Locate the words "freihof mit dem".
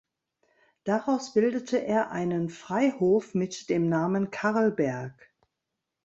2.49-3.87